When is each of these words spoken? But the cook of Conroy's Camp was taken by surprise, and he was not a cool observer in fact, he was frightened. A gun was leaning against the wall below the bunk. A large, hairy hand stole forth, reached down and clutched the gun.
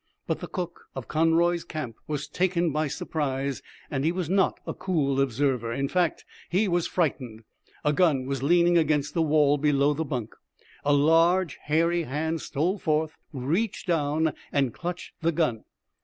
But 0.25 0.39
the 0.39 0.47
cook 0.47 0.87
of 0.95 1.07
Conroy's 1.07 1.63
Camp 1.63 1.95
was 2.07 2.27
taken 2.27 2.71
by 2.71 2.87
surprise, 2.87 3.61
and 3.91 4.03
he 4.03 4.11
was 4.11 4.31
not 4.31 4.59
a 4.65 4.73
cool 4.73 5.21
observer 5.21 5.71
in 5.71 5.87
fact, 5.89 6.25
he 6.49 6.67
was 6.67 6.87
frightened. 6.87 7.43
A 7.83 7.93
gun 7.93 8.25
was 8.25 8.41
leaning 8.41 8.79
against 8.79 9.13
the 9.13 9.21
wall 9.21 9.59
below 9.59 9.93
the 9.93 10.03
bunk. 10.03 10.33
A 10.83 10.91
large, 10.91 11.59
hairy 11.65 12.01
hand 12.05 12.41
stole 12.41 12.79
forth, 12.79 13.15
reached 13.31 13.85
down 13.85 14.33
and 14.51 14.73
clutched 14.73 15.13
the 15.21 15.31
gun. 15.31 15.65